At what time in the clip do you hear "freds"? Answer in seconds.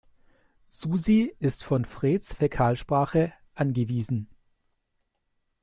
1.85-2.33